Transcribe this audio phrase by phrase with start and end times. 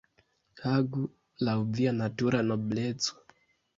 [0.71, 1.03] Agu
[1.49, 3.23] laŭ via natura nobleco.